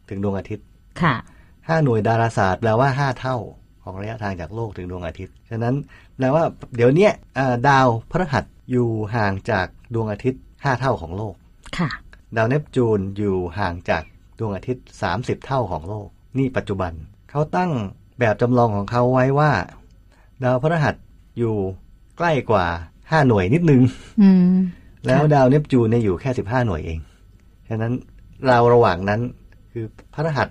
[0.08, 0.64] ถึงดวงอาทิตย์
[1.02, 1.14] ค่ะ
[1.68, 3.37] ห้าหน่วยดาราศาสตร์แปลว่าห้าเท่า
[3.85, 5.74] ของระยะทางจากโลกถึงดวงอาทิตย์ ฉะนั้น
[6.16, 6.44] แปลว่า
[6.76, 11.35] เดี๋ยวเนี้ยอ่าดาวพฤหัสอยู่ห่างจากดวงอาทิตย์ห้าเท่าของโลก
[11.78, 11.90] ค่ะ
[12.37, 14.02] ดาวเนปจูนอยู่ห่างจาก
[14.38, 14.85] ดวงอาทิตย์
[15.16, 16.08] 30 เท่าของโลก
[16.38, 16.92] นี่ปัจจุบัน
[17.31, 17.71] เขาตั้ง
[18.21, 19.51] แบบจำลองของเขาไว้ว่า
[20.42, 20.95] ดาวพฤหัส
[21.38, 21.55] อยู่
[22.18, 22.66] ใกล้กว่า
[22.97, 23.83] 5หน่วยนิดนึง
[24.23, 24.55] อืม
[25.07, 26.99] แล้วดาวเนปจูนเนี่ยอยู่แค่15หน่วยเอง
[27.68, 27.92] ฉะนั้น
[28.51, 29.21] ราวระหว่างนั้น
[29.73, 30.49] คือพระรหัส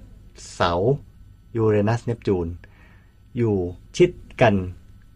[0.55, 0.91] เสาร์
[1.55, 2.47] ยูเรนัสเนปจูน
[3.37, 3.55] อยู่
[3.97, 4.09] ชิด
[4.41, 4.53] กัน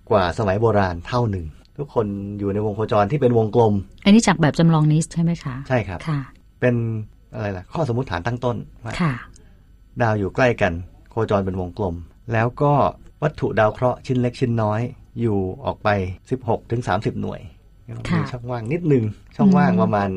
[0.09, 1.45] กว่าสมัยโบราณเท่าหนึ่ง
[1.77, 2.07] ทุกคน
[2.39, 3.73] อยู่ในวงโคจรที่เป็นวงกลม
[4.05, 6.19] อันนี้จากแบบจำลองนี้ใช่ไหมคะ ใช่ครับ ค่ะ
[6.59, 6.75] เป็น
[7.33, 9.13] อะไรล่ะ ข้อสมมติฐานตั้งต้นว่าค่ะ
[10.01, 10.73] ดาวอยู่ใกล้กัน
[11.09, 11.95] โคจรเป็นวงกลม
[12.33, 12.73] แล้วก็
[13.23, 14.81] วัตถุดาวเคราะห์ชิ้นเล็กชิ้นน้อย
[15.21, 15.89] อยู่ออกไป
[16.29, 17.41] 16ถึง30 หน่วย
[18.09, 19.03] ค่ะมีช่องว่างนิดนึง
[19.35, 20.09] ช่องว่างอืมประมาณ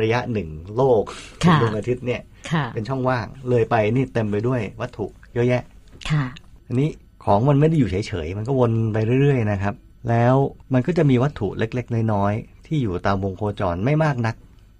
[0.00, 1.02] ระยะหนึ่งโลก
[1.44, 2.20] ค่ะดวงอาทิตย์เนี่ย
[2.52, 5.62] ค่ะเป็นช่องว่างเลยไปนี่เต็มไปด้วยวัตถุเยอะแยะ
[6.10, 6.24] ค่ะ
[6.66, 6.90] อันนี้
[7.24, 9.74] ของมันไม่ได้อยู่เฉยๆ มันก็วนไปเรื่อย ๆ นะครับ
[10.10, 10.34] แล้ว
[10.72, 14.34] มันก็จะมีวัตถุเล็ก ๆ น้อย ๆ ที่อยู่ตามวงโคจรไม่มากนัก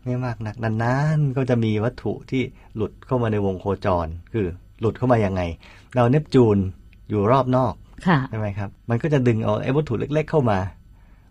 [0.08, 2.42] ไม่มากนักนานๆก็จะมีวัตถุที่
[2.76, 4.46] หลุดเข้ามาในวงโคจร คือ
[4.80, 5.42] หลุดเข้ามายังไง
[5.96, 6.58] ดาวเนปจูน
[7.10, 7.74] อยู่รอบนอก
[8.06, 10.58] ค่ะใช่ไหมครับ มันก็จะดึงเอาไอ้วัตถุเล็ก ๆ เข้ามา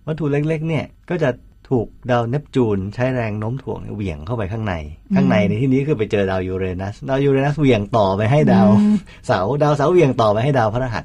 [0.08, 1.30] วัตถุเล็ก ๆ เนี่ยก็จะ
[1.70, 4.74] ถูกดาวเนปจูนใช้แรงโน้มถ่วงเหวี่ยงเข้าไปข้างใน
[5.16, 8.96] ข้างในในที่นี้คือไปเจอดาวยูเรนัส ดาวยูเรนัสเหวี่ยงต่อไปให้ดาวอืม
[9.28, 11.04] เสาร์ดาวเสาร์เหวี่ยงต่อไปให้ดาวพฤหัส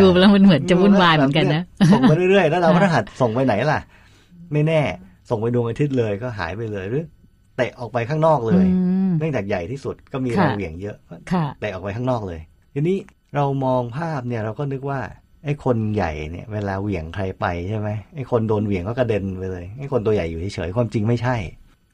[0.00, 3.80] ดูแล้วมันเหมือนจะวุ่นวายเหมือนกันนะ ส่งไปเรื่อยๆ แล้วดาวพฤหัสส่งไปไหนล่ะ
[4.52, 4.80] ไม่แน่
[5.30, 7.04] ส่งไปดวงอาทิตย์เลยก็หายไปเลยหรือ
[7.56, 12.40] เตะออกไปข้างนอกเลยอืมเนื่องจากใหญ่ที่สุดก็มีค่ะแรงเหวี่ยงเยอะก็ค่ะเตะออกไปข้างนอกเลย
[12.74, 12.98] ทีนี้
[13.34, 15.00] เรามองภาพเนี่ยเราก็นึกว่า
[15.44, 21.36] ไอ้คนใหญ่เนี่ยเวลาเหวี่ยงใครไปใช่ไหมไอ้คนโดนเหวี่ยงก็กระเด็นไปเลยไอ้คนตัวใหญ่อยู่เฉยๆความจริงไม่ใช่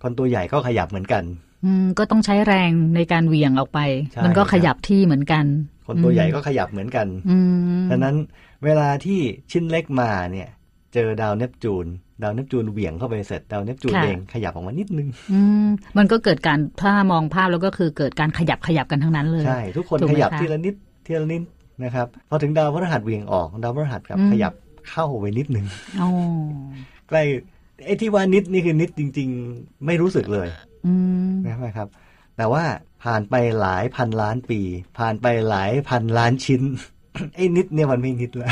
[0.02, 1.24] คนตัวใหญ่ก็ขยับเหมือนกัน
[1.64, 3.80] อืมก็ต้องใช้แรงในการเหวี่ยงออกไป
[4.12, 5.44] ใช่มันก็ครับขยับที่เหมือนกัน
[5.86, 7.38] คนตัวใหญ่ก็ขยับเหมือนกันอื
[7.82, 8.16] มดังนั้น
[8.64, 9.18] เวลาที่
[9.50, 10.48] ชิ้นเล็กมาเนี่ย
[10.94, 11.86] เจอดาวเนปจูน
[12.22, 20.74] ดาวเนปจูนเหวี่ยงเข้าไปเสร็จดาวเนปจูนเองขยับออกมานิดนึงอืมมันก็เกิดการถ้ามองภาพแล้วก็คือเกิดการขยับขยับกันทั้งนั้นเลยใช่ทุกคนถูกไหขมยับคะทีละนิด
[21.06, 21.42] ทีละนิด
[21.84, 24.52] นะครับพอถึงดาวพฤหัสเหวี่ยงออกดาวพฤหัสครับอืมขยับ
[24.90, 25.66] เข้าไปนิดนึง
[26.00, 26.08] อ๋อ
[27.08, 27.22] ใกล้
[27.84, 30.48] ไอ้ที่ว่านิดนี่คือนิดจริง ๆ ไม่รู้สึกเลย
[30.86, 30.94] อื
[31.30, 31.88] มนะครับ
[32.36, 32.64] แต่ว่า
[33.04, 34.60] ผ่านไปหลายพันล้านปี
[34.98, 36.62] ผ่านไปหลายพันล้านชิ้น
[37.36, 38.50] ไอ้นิดเนี่ยมันไม่นิดเลย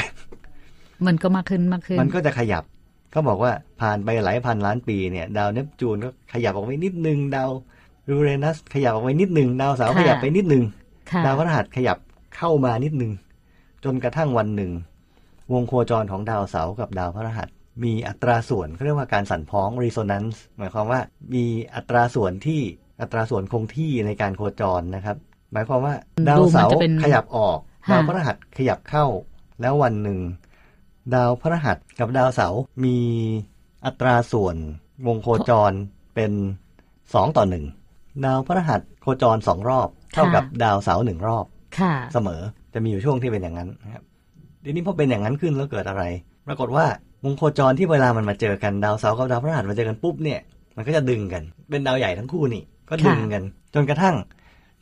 [1.06, 2.64] มันก็มากขึ้นมากขึ้น มันก็จะขยับ
[3.11, 7.50] เขาบอกว่าผ่านไปหลายพันล้านปีเนี่ย ดาวเนปจูนก็ขยับออกไปนิดนึงดาว
[8.08, 10.64] ยูเรนัสขยับออกไปนิดนึงดาวเสาร์ค่ะขยับไปนิดนึง
[11.11, 11.98] ค่ะดาวพฤหัสขยับ
[12.37, 13.12] เข้ามานิดนึง
[13.84, 14.72] จนกระทั่งวันหนึ่ง
[15.52, 17.48] วงโคจรของดาวเสาร์กับดาวพฤหัส
[17.84, 21.00] มีอัตราส่วนเขาเรียกว่าการสั่นพ้อง resonance หมายความว่า
[21.34, 22.61] มีอัตราส่วนที่
[23.00, 25.16] อัตราส่วนคงที่ในการโคจรนะครับ
[25.52, 25.94] หมายความว่า
[26.28, 27.58] ดาวเสาดูมันร์จะเป็นขยับออก
[27.88, 29.06] ค่ะดาวพฤหัสขยับเข้า
[29.61, 30.18] แล้ววันหนึ่ง
[31.14, 32.97] ดาวพฤหัสกับดาวเสาร์มี
[33.87, 34.57] อัตราส่วน
[35.07, 35.73] วงโคจร
[36.14, 36.33] เป็น
[37.14, 37.64] สองต่อหนึ่ง
[38.25, 41.44] ดาวพฤหัสโคจรสองรอบ เท่ากับดาวเสาร์หนึ่งรอบ
[41.79, 42.40] ค่ะเสมอ
[42.75, 44.03] จะมีอยู่ช่วงที่เป็นอย่างนั้นนะครับ
[44.64, 46.03] ทีนี้พอเป็นอย่างนั้นขึ้นแล้วเกิดอะไร
[46.47, 46.87] ปรากฏว่า
[47.25, 50.40] วงโคจรที่เวลามันมาเจอกันดาวเสาร์กับดาวพฤหัสมาเจอกันปุ๊บเนี่ย
[50.77, 53.42] มันก็จะดึงกัน เป็นดาวใหญ่ทั้งคู่นี่ ก็ดึงกัน
[53.75, 54.16] จนกระทั่ง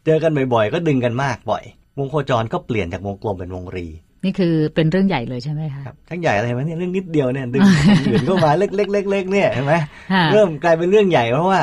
[0.05, 1.65] เจอกันบ่อยๆ ก็ดึงกันมากบ่อย
[1.99, 3.87] วงโคจรก็เปลี่ยนจากวงกลมเป็นวงรี
[4.27, 7.71] นี่คือเป็นเรื่องใหญ่เลยใช่ไหมคะครับทั้งใหญ่อะไรไหมเนี่ยเรื่องนิดเดียวเนี่ยดึงค
[8.03, 9.75] นอื่นเข้ามาเล็กๆๆๆเนี่ยเห็นไหม
[10.13, 11.61] ค่ะเริ่มกลายเป็นเรื่องใหญ่เพราะว่า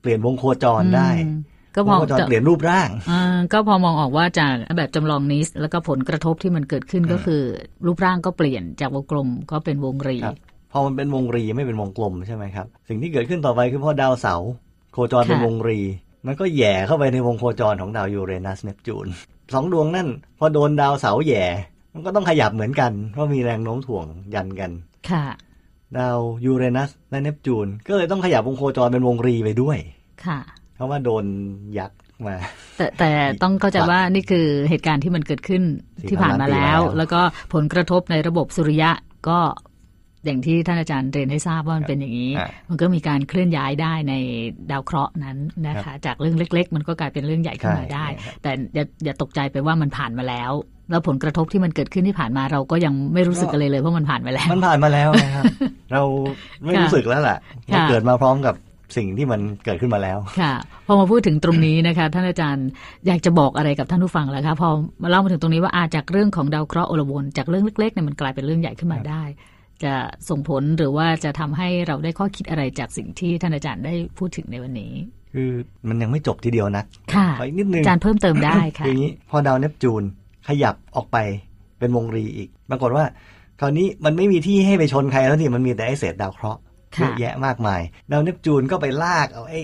[0.00, 1.38] เปลี่ยนวงโคจรได้อืม
[1.76, 7.42] ก็วมงองโคจรจะเปลี่ยนรูปร่างอ่าก็พอมองออกว่าจากแบบจำลองนี้แล้วก็ผลกระทบที่มันเกิดขึ้นก็คือ
[7.86, 10.36] รูปร่างก็เปลี่ยนจากวงกลมก็เป็นวงรีครับ
[10.72, 14.50] พอมันเป็นวงรีไม่เป็นวงกลมใช่ไหมครับ สิ่งที่เกิดขึ้นต่อไปคือพอดาวเสาร์
[14.92, 15.80] โคจรเป็นค่ะวงรี
[16.26, 19.06] มันก็แหย่เข้าไปในวงโคจรของดาวยูเรนัสเนปจูน
[19.52, 21.44] สองดวงนั่นพอโดนดาวเสาร์แหย่
[21.94, 24.70] มันก็ต้องขยับเหมือนกัน เพราะมีแรงโน้มถ่วงยันกัน
[25.10, 25.24] ค่ะ
[25.96, 29.78] ดาวยูเรนัสและเนปจูน ก็เลยต้องขยับวงโคจรเป็นวงรีไปด้วย
[30.26, 30.40] ค่ะ
[30.74, 31.24] เพราะว่าโดน
[31.78, 32.36] ยักษ์มา
[32.76, 33.10] แต่แต่
[33.42, 35.62] ต้องเข้าใจว่านี่คือเหตุการณ์ที่มันเกิดขึ้น
[36.00, 37.20] สี่ที่ผ่านมาแล้วพันล้านปีแล้ว แล้วก็
[37.54, 38.90] ผลกระทบในระบบสุริยะ
[39.28, 39.38] ก็
[40.24, 44.14] อย่างที่ท่านอาจารย์เรียนให้ทราบว่ามันเป็นอย่างนี้อะมันก็มีการเคลื่อนย้ายได้ใน
[44.70, 50.52] ดาวเคราะห์นั้นนะครัคะบจากเรื่องเล็ก ๆ มันก็กลายเป็นเรื่องใหญ่ขึ้นมาใช่ได้ครับแต่อย่าอย่าตกใจไปว่ามันผ่านมาแล้ว
[50.90, 55.44] แล้วผลกระทบที่มันเกิดขึ้นที่ผ่านมาเราก็ยังไม่รู้สึกอะไรเลยเพราะมันผ่านมาแล้ว มันผ่านมาแล้วนะครับ
[55.92, 56.02] เรา
[56.64, 57.36] ไม่รู้สึกแล้วล่ะ
[57.72, 58.54] ค่ะมันเกิดมาพร้อมกับ
[58.96, 60.54] สิ่งที่มันเกิดขึ้นมาแล้ว ค่ะ
[60.86, 62.66] พอมาพูดถึงตรงนี้นะคะ ท่านอาจารย์
[63.06, 64.68] อยากจะบอกอะไรกับท่านผู้ฟังแล้วคะพอ
[65.02, 69.22] มาเล่ามาถึงตรงนี้ว่าอาจากเรื่องของดาวเคราะห์โอลวนจากเรื่องเล็กๆเนี่ยมันกลายเป็นเรื่องใหญ่ขึ้นมาได้
[69.84, 69.94] จะ
[70.28, 74.92] ส่งผลหรือว่าจะทำให้เราได้ข้อคิดอะไรจากสิ่งที่ท่านอาจารย์ได้พูดถึงในวันนี้
[75.32, 75.50] คือ
[75.88, 80.02] มันยังไม่จบทีเดียวนักค่ะขออีกนิดนึงอาจารย์เพิ่มเติมได้ค่ะคืออย่างนี้พอดาวเนปจูน
[80.48, 81.16] ขยับออกไป
[81.78, 83.04] เป็นวงรีอีกปรากฏว่า
[83.60, 86.60] คราวนี้มันไม่มีที่ให้ไปชนใครแล้วนี่มันมีแต่ไอเศษดาวเคราะห์
[86.92, 89.54] เยค่ะอะแยะมากมาย ดาวเนปจูนก็ไปลากเอาไอ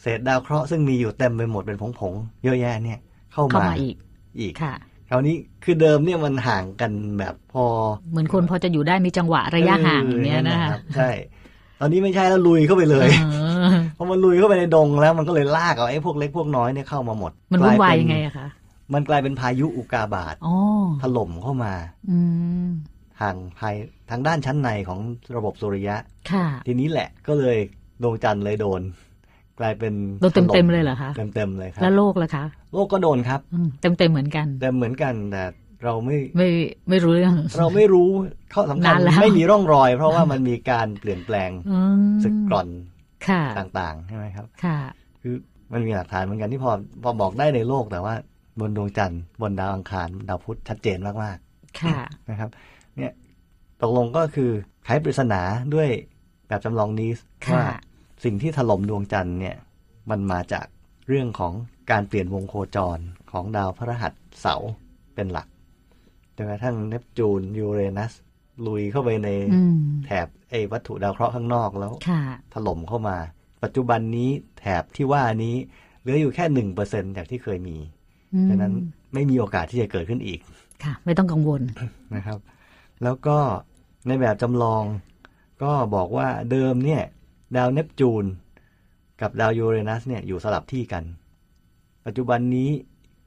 [0.00, 3.00] เศษดาวเคราะห์ซึ่งมีอยู่เต็มไปหมดเป็นผงๆเยอะแยะเนี่ย
[3.32, 3.96] เข้าเข้ามามาอีก
[4.40, 4.74] อีกค่ะ
[5.10, 7.64] คราวนี้คือเดิมเนี่ยมันห่างกันแบบพอ
[8.10, 11.10] เหมือนคนพอจะอยู่ได้มีจังหวะระยะห่างอย่างเนี้ยนะคะรับใช่
[11.80, 13.28] ตอนนี้ไม่ใช่แล้วลุยเข้าไปเลยเอ
[13.66, 18.48] อพอมันลุยเข้าไปในดงแล้วมันก็เลยลากเอาไอ้พวกเล็กพวกน้อยเนี่ยเข้ามาหมด มันวุ่นวายกลยังเป็ไงอะคะ
[18.94, 20.54] มันกลายเป็นพายุอุกาบาตอ๋อ
[21.02, 21.74] ถล่มเข้ามา
[22.10, 22.18] อื
[22.64, 22.66] ม
[23.20, 23.74] ทางภาย
[24.10, 25.00] ทางด้านชั้นในของ
[25.36, 25.96] ระบบสุริยะ
[26.30, 27.58] ค่ะทีนี้แหละก็เลย
[28.02, 28.80] ดวงจันทร์เลยโดน
[29.60, 33.40] กลายเป็นโดนเต็มๆเลยเหรอคะเต็มเต็มๆเลยครัแล้วโลกล่ะคะโลกก็โดนครับ
[33.80, 35.44] เต็มเต็มๆเหมือนกันแต่เหมือนกันแต่
[35.84, 36.48] เราไม่ไม่
[36.88, 38.08] ไม่รู้เรื่องเราไม่รู้
[38.54, 42.68] ข้อสำคัญนานแล้วไม่มีร่องรอย เพราะว่ามันมีการเปลี่ยนแปลงอืมสึกกร่อน
[43.28, 44.78] ค่ะต่างๆใช่ไหมครับค่ะ
[45.22, 45.34] คือ
[45.72, 46.70] มันมีหลักฐานเหมือนกันที่พอ
[47.02, 48.14] พอบอกได้ในโลกแต่ว่า
[48.60, 51.36] บนดวงจันทร์บนดาวอังคารดาวพุธชัดเจนมาก
[51.80, 52.50] ค่ะๆนะครับ
[52.96, 53.12] เนี่ย
[53.82, 54.50] ตกลงก็คือ
[54.84, 55.40] ไขปริศนา
[55.74, 55.88] ด้วย
[56.48, 57.10] แบบจำลองนี้
[57.46, 57.64] ค่ะว่า
[58.24, 59.56] สิ่งที่ถล่มดวงจันทร์เนี่ย
[60.10, 60.66] มันมาจาก
[61.08, 61.52] เรื่องของ
[61.90, 62.98] การเปลี่ยนวงโคจร
[63.30, 64.70] ของดาวพฤหัสเสาร์
[65.14, 65.48] เป็นหลัก
[66.36, 68.12] จนกระทั่งเนปจูนยูเรนัส
[68.66, 72.22] ลุยเข้าไปในอืมแถบไอ้วัตถุดาวเคราะห์ข้างนอกแล้วค่ะ
[72.54, 73.16] ถล่มเข้ามา
[73.62, 75.56] ปัจจุบันนี้แถบที่ว่านี้
[76.00, 77.76] เหลืออยู่แค่หนึ่งเปอร์เซ็นต์จากที่เคยมี
[78.34, 78.72] อืมฉะนั้น
[79.14, 80.40] ไม่มีโอกาสที่จะเกิดขึ้นอีก
[80.84, 81.62] ค่ะ ไม่ต้องกังวล
[82.14, 82.38] นะครับ
[83.02, 83.38] แล้วก็
[84.06, 84.84] ในแบบจำลอง
[85.62, 87.02] ก็บอกว่าเดิมเนี่ย
[87.56, 88.24] ดาวเนปจูน
[89.20, 91.04] กับดาวยูเรนัสเนี่ยอยู่สลับที่กัน
[92.06, 92.70] ปัจจุบันนี้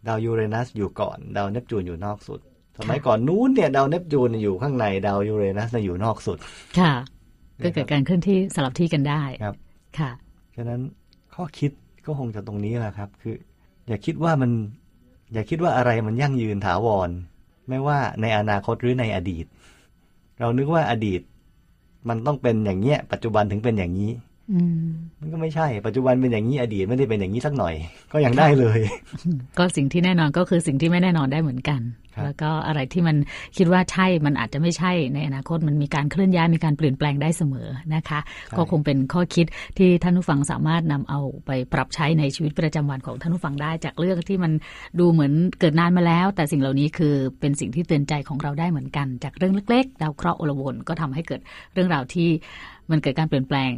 [0.07, 2.39] ดาวยูเรนัสอยู่ก่อนดาวเนปจูนอยู่นอกสุด
[2.77, 6.37] สมัยก่อนนู้นเนี่ยดาวเนปจูนอยู่ข้างในดาวยูเรนัสน่ะอยู่นอกสุด
[6.79, 6.93] ค่ะ
[7.63, 9.55] ก็เกิดการเคลื่อนที่สลับที่กันได้ครับ
[9.99, 10.11] ค่ะ
[10.55, 10.81] ฉะนั้น
[11.35, 11.71] ข้อคิด
[12.05, 13.35] ก็คงจะตรงนี้แหละครับ คือ
[13.87, 14.51] อย่าคิดว่ามัน
[15.33, 17.09] อย่าคิดว่าอะไรมันยั่งยืนถาวร
[17.69, 19.45] ไม่ว่าในอนาคตหรือในอดีต
[20.39, 21.21] เรานึกว่าอดีต
[22.09, 24.11] มันต้องเป็นอย่างเงี้ยปัจจุบันถึงเป็นอย่างนี้
[24.79, 24.81] ม
[25.21, 27.73] มันก็ไม่ใช่ ปัจจุบันเป็นอย่างนี้อดีตไม่ได้เป็นอย่างนี้สักหน่อย
[28.13, 28.79] ก็ยังได้เลย
[29.57, 31.81] ก็สิ่งที่แน่นอนก็คือสิ่งที่ไม่แน่นอนได้เหมือนกัน
[32.15, 33.17] ครับแล้วก็อะไรที่มัน
[33.57, 38.19] คิดว่าใช่มันอาจจะไม่ใช่ในอนาคตมันมีการเคลื่อนย้ายมีการเปลี่ยนแปลงได้เสมอนะคะ
[38.57, 39.45] ก็คงเป็นข้อคิด
[39.77, 44.51] ที่ท่านผู้ฟังสามารถนำเอาไปปรับใช้ในชีวิตประจำวันของท่านผู้ฟังได้จากเรื่องที่มัน
[44.99, 51.41] ดูเหมือนเกิดนานมาแล้ว แต่สิ่งเหล่านี้คือเป็นสิ่งที่เตือนใจของเราได้เหมือนกัน จากเรื่องเล็กๆดาวเคราะห์โอลวนก็ทำให้เกิด
[51.73, 52.29] เรื่องราวที่
[52.91, 53.71] มันเกิดการเปลี่ยนแปลง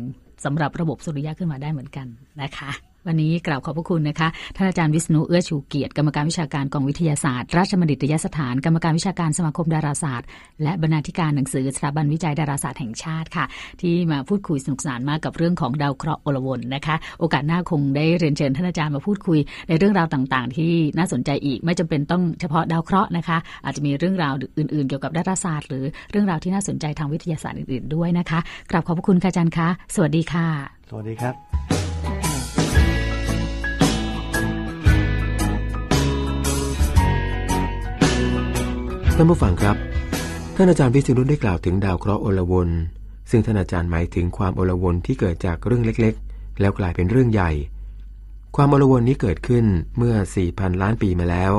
[0.45, 2.07] สำหรับระบบสุริยะขึ้นมาได้เหมือนกัน
[2.41, 2.71] นะคะ
[3.07, 10.27] วันนี้กล่าวขอบพระคุณนะคะ ท่านอาจารย์วิษณุเอื้อชูเกียรติ กรรมการวิชาการกองวิทยาศาสตร์ ราชบัณฑิตยสถาน กรรมการวิชาการสมาคมดาราศาสตร์
[10.63, 13.45] และบรรณาธิการหนังสือสถาบันวิจัยดาราศาสตร์แห่งชาติค่ะ
[13.81, 28.39] ที่มาพูดคุยสนุกสนานมากกับเรื่องของดาวเคราะห์อลวนนะคะ โอกาสหน้าคงได้เรียนเชิญท่านอาจารย์มาพูดคุยในเรื่องราวต่างๆ ที่น่าสนใจอีก ไม่จำเป็นต้องเฉพาะดาวเคราะห์นะคะ อาจจะมีเรื่องราวอื่น ๆ เกี่ยวกับดาราศาสตร์ หรือเรื่องราวที่น่าสนใจทางวิทยาศาสตร์อื่น ๆ ด้วยนะคะ
[28.71, 30.47] กราบขอบพระคุณค่ะอาจารย์คะสวัสดีค่ะ
[30.89, 31.78] สวัสดีครับ
[39.21, 39.77] ท่านผู้ฟังครับ
[40.55, 42.69] ท่านอาจารย์วิษณุได้กล่าวถึงดาวเคราะห์โอลวน
[43.29, 47.51] ซึ่งท่านอาจารย์หมายถึงความโอลวนที่เกิดจากเรื่องเล็กๆ แล้วกลายเป็นเรื่องใหญ่
[48.55, 49.65] ความโอลวนนี้เกิดขึ้น
[49.97, 50.15] เมื่อ
[50.47, 51.53] 4,000 ล้านปีมาแล้ว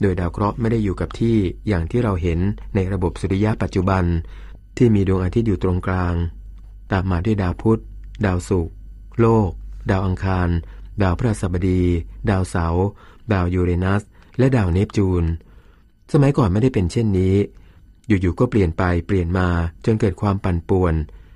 [0.00, 1.36] โดยดาวเคราะห์ไม่ได้อยู่กับที่
[1.68, 2.38] อย่างที่เราเห็น
[2.74, 4.04] ในระบบสุริยะปัจจุบัน
[4.76, 6.14] ที่มีดวงอาทิตย์อยู่ตรงกลาง
[6.92, 7.80] ตามมาด้วยดาวพุธ
[8.26, 8.74] ดาวศุกร์
[9.20, 9.50] โลก
[9.90, 10.48] ดาวอังคาร
[11.02, 11.82] ดาวพฤหัสบดี
[12.30, 12.84] ดาวเสาร์
[13.32, 14.02] ดาวยูเรนัส
[14.38, 15.26] และดาวเนปจูน
[16.12, 17.34] สมัยก่อนไม่ได้เป็นเช่นนี้
[18.08, 19.48] อยู่ๆก็เปลี่ยนไปเปลี่ยนมา
[19.84, 20.94] จนเกิดความปั่นป่วน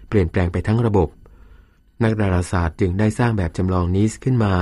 [0.08, 1.08] เปลี่ยนแปลงไปทั้งระบบ
[2.02, 4.54] นักดาราศาสตร์จึงได้สร้างแบบจำลองนี้ขึ้นมา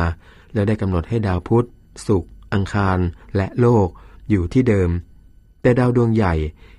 [0.55, 1.67] แล้วได้กำหนดให้ดาวพุธ
[2.07, 2.99] ศุกร์อังคาร
[3.37, 3.89] และโลก
[4.31, 4.91] อยู่ที่เดิม
[5.63, 6.35] แต่ดาวดวงใหญ่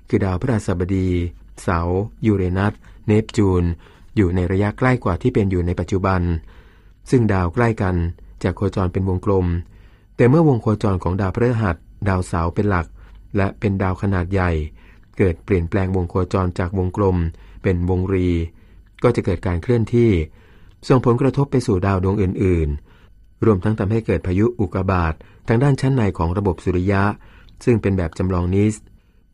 [0.08, 1.08] คือดาวพฤหัสบดี
[1.62, 2.72] เสาร์ยูเรนัส
[3.06, 3.64] เนปจูน
[4.16, 6.20] อยู่ในระยะใกล้กว่าที่เป็นอยู่ในปัจจุบัน
[7.10, 7.96] ซึ่งดาวใกล้กัน
[8.42, 9.46] จะโคจรเป็นวงกลม
[10.16, 11.76] แต่เมื่อวงโคจรของดาวพฤหัส
[12.08, 12.86] ดาวเสาร์เป็นหลัก
[13.36, 14.50] และเป็นดาวขนาดใหญ่
[15.18, 17.16] เกิดเปลี่ยนแปลงวงโคจรจากวงกลม
[17.62, 18.28] เป็นวงรี
[19.02, 20.10] ก็จะเกิดการเคลื่อนที่
[20.88, 22.68] ส่งผลกระทบไปสู่ดาวดวงอื่น
[23.06, 25.14] ๆ รวมทั้งทำให้เกิดพายุอุกกาบาต
[25.48, 27.02] ทางด้านชั้นในของระบบสุริยะ
[27.64, 28.66] ซึ่งเป็นแบบจำลองนี้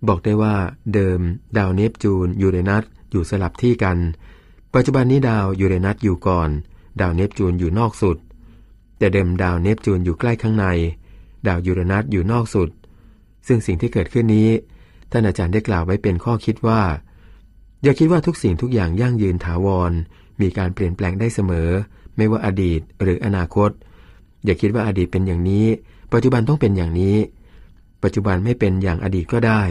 [0.08, 0.54] บอกได้ว่า
[0.94, 1.20] เดิม
[1.58, 3.98] ดาวเนปจูนยูเรนัสอยู่สลับที่กัน
[4.74, 6.50] ปัจจุบันนี้ดาวยูเรนัสอยู่ก่อน
[7.00, 8.16] ดาวเนปจูนอยู่นอกสุด
[8.98, 10.66] แต่เดิมดาวเนปจูนอยู่ใกล้ข้างใน
[11.46, 12.68] ดาวยูเรนัสอยู่นอกสุด
[13.48, 14.50] ซึ่งสิ่งที่เกิดขึ้นนี้
[15.10, 16.82] ท่านอาจารย์ได้กล่าวไว้เป็นข้อคิดว่า
[17.82, 19.92] อย่าคิดว่าทุกสิ่งทุกอย่างยั่งยืนถาวร
[20.40, 21.70] มีการเปลี่ยนแปลงได้เสมอ
[22.16, 23.70] ไม่ว่าอดีตหรืออนาคต
[24.44, 25.66] อย่าคิดว่าอดีตเป็นอย่างนี้
[26.12, 27.16] ปัจจุบันต้องเป็นอย่างนี้
[28.02, 29.62] ปัจจุบันไม่เป็นอย่างอดีตก็ได้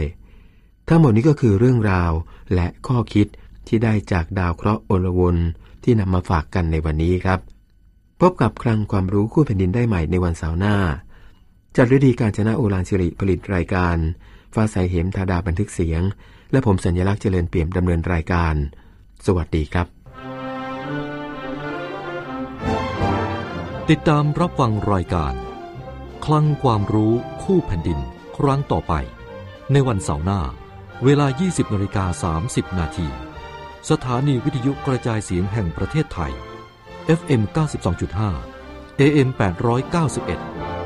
[0.88, 2.12] ทั้งหมดนี้ก็คือเรื่องราว
[2.54, 3.26] และข้อคิด
[3.66, 5.36] ที่ได้จากดาวเคราะห์โอลวน
[5.82, 7.40] ที่นำมาฝากกันในวันนี้ครับ
[8.20, 10.76] พบกับคลังความรู้คู่แผ่นดินได้ใหม่ในวันเสาร์หน้า
[11.80, 13.96] จัดฤดีการชนะโอลานสิริผลิตรายการ
[14.54, 16.02] ฟ้าใสเหมธาดาบันทึกเสียง
[16.52, 18.54] และผมสัญญลักษณ์เจริญเปี่ยมดำเนินรายการ
[19.26, 19.86] สวัสดีครับ
[23.90, 25.34] ติดตามรับฟังรายการ
[26.24, 27.12] คลังความรู้
[27.42, 27.98] คู่แผ่นดิน
[28.36, 28.92] ครั้งต่อไป
[29.72, 30.40] ในวันเสาร์หน้า
[31.04, 33.08] เวลา 20นาฬิกา30 นาที
[33.90, 36.32] สถานีวิทยุกระจายเสียงแห่งประเทศไทย
[37.18, 37.42] FM
[38.36, 40.77] 92.5 AM 891